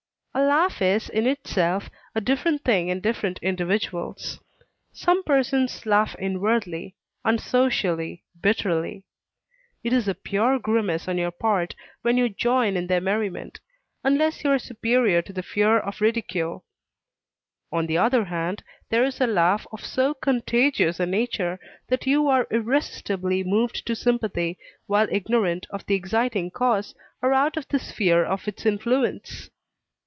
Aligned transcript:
A 0.33 0.41
laugh 0.41 0.81
is 0.81 1.09
in 1.09 1.27
itself 1.27 1.89
a 2.15 2.21
different 2.21 2.63
thing 2.63 2.87
in 2.87 3.01
different 3.01 3.37
individuals. 3.41 4.39
Some 4.93 5.23
persons 5.23 5.85
laugh 5.85 6.15
inwardly, 6.17 6.95
unsocially, 7.25 8.23
bitterly. 8.41 9.03
It 9.83 9.91
is 9.91 10.07
a 10.07 10.15
pure 10.15 10.57
grimace 10.57 11.09
on 11.09 11.17
your 11.17 11.31
part 11.31 11.75
when 12.01 12.17
you 12.17 12.29
join 12.29 12.77
in 12.77 12.87
their 12.87 13.01
merriment, 13.01 13.59
unless 14.05 14.45
you 14.45 14.51
are 14.51 14.57
superior 14.57 15.21
to 15.21 15.33
the 15.33 15.43
fear 15.43 15.77
of 15.77 15.99
ridicule. 15.99 16.63
On 17.69 17.85
the 17.87 17.97
other 17.97 18.23
hand, 18.23 18.63
there 18.89 19.03
is 19.03 19.19
a 19.19 19.27
laugh 19.27 19.67
of 19.73 19.83
so 19.83 20.13
contagious 20.13 20.97
a 21.01 21.05
nature, 21.05 21.59
that 21.89 22.07
you 22.07 22.29
are 22.29 22.47
irresistibly 22.49 23.43
moved 23.43 23.85
to 23.85 23.97
sympathy 23.97 24.57
while 24.87 25.07
ignorant 25.11 25.65
of 25.71 25.85
the 25.87 25.95
exciting 25.95 26.49
cause, 26.49 26.95
or 27.21 27.33
out 27.33 27.57
of 27.57 27.67
the 27.67 27.79
sphere 27.79 28.23
of 28.23 28.47
its 28.47 28.65
influence. 28.65 29.49